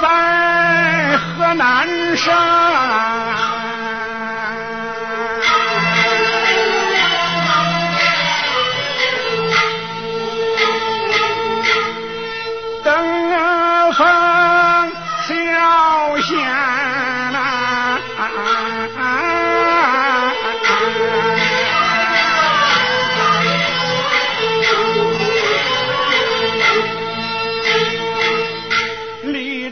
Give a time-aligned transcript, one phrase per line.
[0.00, 3.67] 在河南省。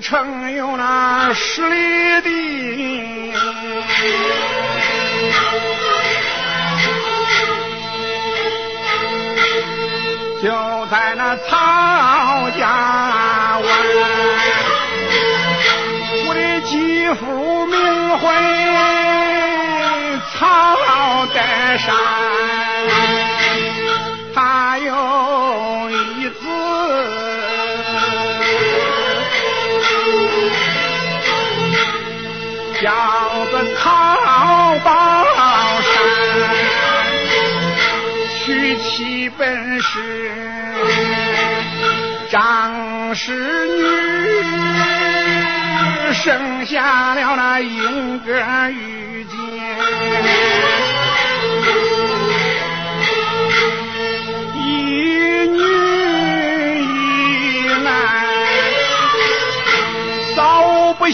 [0.01, 3.33] 城有那十里地。
[10.43, 13.65] 就在那曹家湾，
[16.29, 17.75] 我的继父名
[18.19, 18.25] 讳
[20.39, 20.45] 曹
[21.35, 21.41] 德
[21.79, 21.87] 山，
[32.83, 32.91] 叫
[33.53, 33.85] 个曹
[34.85, 35.25] 宝
[35.83, 35.95] 山，
[38.39, 40.31] 娶妻本是
[42.31, 43.33] 张氏
[43.67, 43.83] 女，
[46.13, 48.33] 生下了那英格
[48.71, 49.06] 玉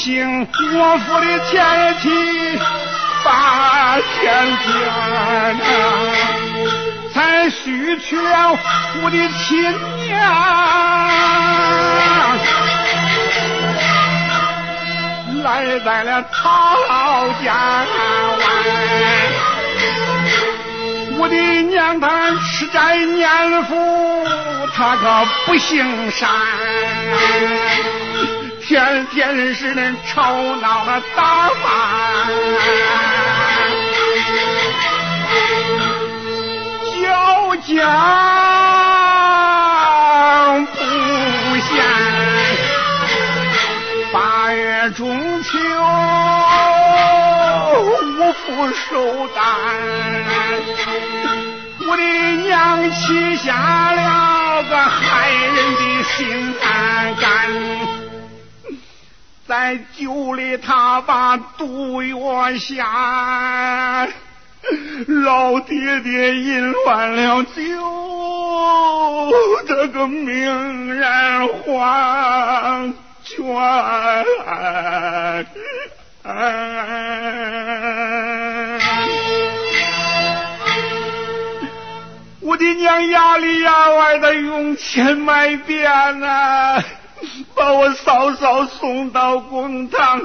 [0.03, 1.55] 早不幸我府的前
[2.01, 2.05] 妻
[3.25, 4.21] 把天
[4.59, 4.67] 天
[5.59, 5.63] 呐，
[7.15, 8.59] 才许去了
[9.01, 9.63] 我的亲
[10.09, 10.19] 娘，
[15.45, 16.43] 来在了曹
[17.45, 17.53] 家
[18.41, 19.32] 湾。
[21.23, 23.31] 我的娘她吃斋念
[23.67, 24.27] 佛，
[24.75, 26.29] 她可不姓山，
[28.61, 31.63] 天天是那吵闹的打饭，
[37.01, 37.71] 叫家
[40.75, 40.77] 不
[41.61, 41.71] 闲。
[44.13, 45.51] 八月中秋，
[47.79, 49.41] 五福寿诞，
[53.43, 57.51] 下了个害人的心肝肝，
[59.49, 64.07] 在酒里他把毒药下，
[65.25, 67.53] 老爹爹饮完了酒，
[69.67, 73.45] 这个命人黄泉。
[82.93, 86.83] 的娘牙里牙外的用钱买遍呐，
[87.57, 90.21] 把我嫂嫂送到公堂，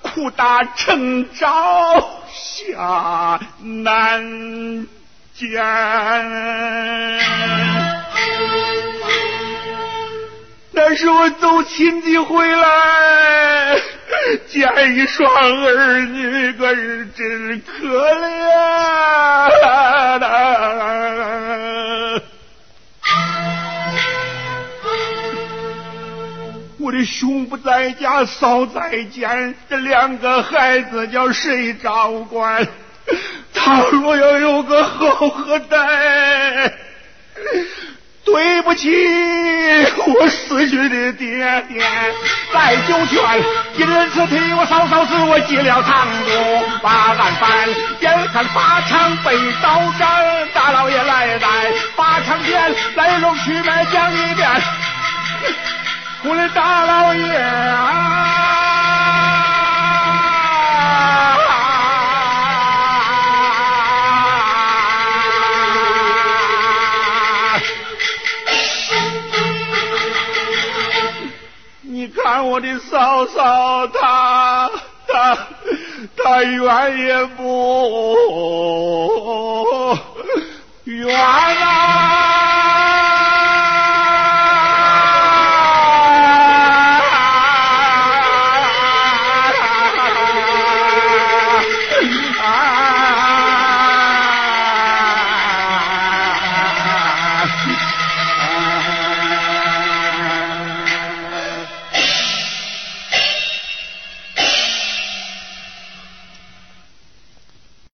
[0.00, 4.86] 苦打成招下南
[5.34, 5.50] 监。
[10.72, 13.76] 那是我走亲戚回来，
[14.48, 18.36] 见一双儿女，可是真可怜
[26.96, 32.66] 的兄不在家，嫂在家，这两个孩子叫谁照管？
[33.54, 36.72] 他若要有个好后代。
[38.24, 38.90] 对不起，
[40.04, 41.80] 我死去的爹爹，
[42.52, 43.22] 在九泉，
[43.76, 47.68] 因此替我嫂嫂子我结了长路，把案翻，
[48.00, 49.32] 眼看法场被
[49.62, 51.46] 刀斩，大老爷来在
[51.94, 54.50] 法场前，来龙去脉讲一遍，
[56.28, 58.24] 我的大老爷啊！
[71.82, 74.68] 你看我的嫂嫂，她
[75.06, 75.38] 她
[76.16, 78.16] 她愿也不
[80.86, 82.25] 愿。